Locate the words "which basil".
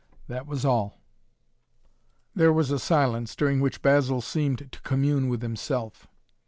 3.61-4.19